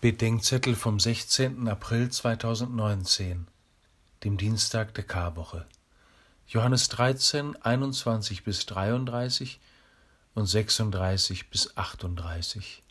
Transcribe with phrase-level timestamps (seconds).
[0.00, 1.68] Bedenkzettel vom 16.
[1.68, 3.48] April 2019,
[4.24, 5.66] dem Dienstag der Karwoche.
[6.46, 9.60] Johannes 13, 21 bis 33
[10.34, 12.82] und 36 bis 38.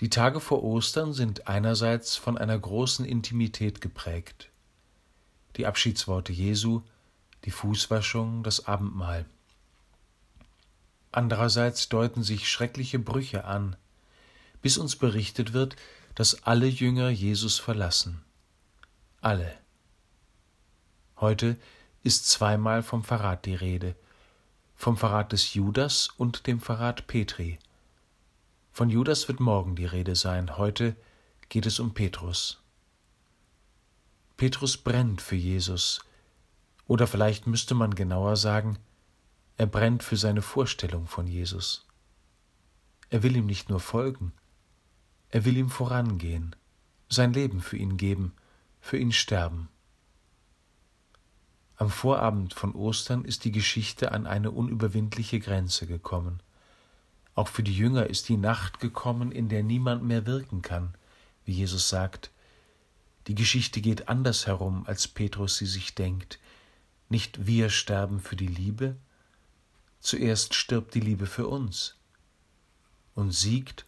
[0.00, 4.50] Die Tage vor Ostern sind einerseits von einer großen Intimität geprägt.
[5.56, 6.82] Die Abschiedsworte Jesu,
[7.46, 9.24] die Fußwaschung, das Abendmahl.
[11.12, 13.76] Andererseits deuten sich schreckliche Brüche an,
[14.62, 15.76] bis uns berichtet wird,
[16.14, 18.22] dass alle Jünger Jesus verlassen.
[19.20, 19.58] Alle.
[21.16, 21.56] Heute
[22.02, 23.94] ist zweimal vom Verrat die Rede,
[24.74, 27.58] vom Verrat des Judas und dem Verrat Petri.
[28.72, 30.96] Von Judas wird morgen die Rede sein, heute
[31.48, 32.60] geht es um Petrus.
[34.36, 36.00] Petrus brennt für Jesus,
[36.86, 38.78] oder vielleicht müsste man genauer sagen,
[39.56, 41.86] er brennt für seine Vorstellung von Jesus.
[43.10, 44.32] Er will ihm nicht nur folgen,
[45.32, 46.54] er will ihm vorangehen,
[47.08, 48.34] sein Leben für ihn geben,
[48.80, 49.68] für ihn sterben.
[51.76, 56.40] Am Vorabend von Ostern ist die Geschichte an eine unüberwindliche Grenze gekommen.
[57.34, 60.94] Auch für die Jünger ist die Nacht gekommen, in der niemand mehr wirken kann,
[61.46, 62.30] wie Jesus sagt.
[63.26, 66.38] Die Geschichte geht anders herum, als Petrus sie sich denkt.
[67.08, 68.96] Nicht wir sterben für die Liebe,
[69.98, 71.96] zuerst stirbt die Liebe für uns
[73.14, 73.86] und siegt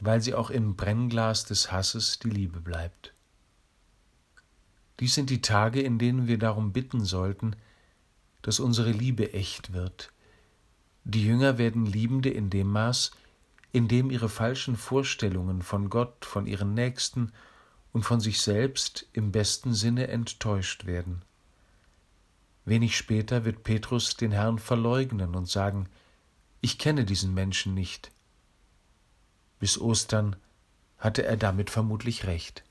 [0.00, 3.14] weil sie auch im Brennglas des Hasses die Liebe bleibt.
[5.00, 7.56] Dies sind die Tage, in denen wir darum bitten sollten,
[8.42, 10.12] dass unsere Liebe echt wird.
[11.04, 13.10] Die Jünger werden Liebende in dem Maß,
[13.72, 17.32] in dem ihre falschen Vorstellungen von Gott, von ihren Nächsten
[17.92, 21.22] und von sich selbst im besten Sinne enttäuscht werden.
[22.64, 25.88] Wenig später wird Petrus den Herrn verleugnen und sagen,
[26.60, 28.10] ich kenne diesen Menschen nicht.
[29.58, 30.36] Bis Ostern
[30.98, 32.64] hatte er damit vermutlich recht.